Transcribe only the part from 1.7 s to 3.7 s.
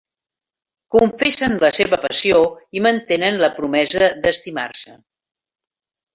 seva passió i mantenen la